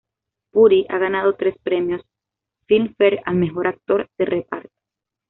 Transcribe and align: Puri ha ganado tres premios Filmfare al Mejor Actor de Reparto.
Puri 0.51 0.83
ha 0.89 0.97
ganado 0.97 1.35
tres 1.35 1.55
premios 1.61 2.01
Filmfare 2.65 3.21
al 3.23 3.35
Mejor 3.35 3.67
Actor 3.67 4.09
de 4.17 4.25
Reparto. 4.25 4.73